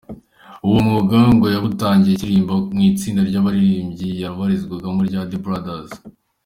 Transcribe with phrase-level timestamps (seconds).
[0.65, 5.91] Uwo mwuga ngo yawutangiye akiririmba mu itsinda ry’abaririmbyi yabarizwagamo rya The Brothers.